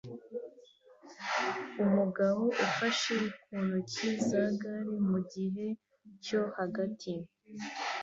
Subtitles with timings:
[1.83, 5.65] Umugabo ufashe kuntoki za gare mugihe
[6.23, 7.13] cyo hagati